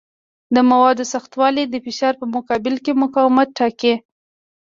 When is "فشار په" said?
1.85-2.25